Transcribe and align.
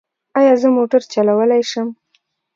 ایا 0.39 0.53
زه 0.61 0.67
موټر 0.77 1.01
چلولی 1.13 1.61
شم؟ 1.71 1.87